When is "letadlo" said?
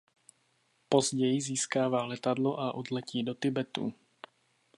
2.05-2.59